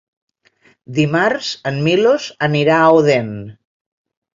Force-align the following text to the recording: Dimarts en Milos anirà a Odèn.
Dimarts 1.01 1.51
en 1.73 1.79
Milos 1.91 2.29
anirà 2.53 2.83
a 2.89 2.93
Odèn. 3.03 3.35